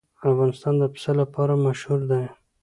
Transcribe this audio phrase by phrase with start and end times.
[0.29, 2.25] افغانستان د پسه لپاره مشهور دی.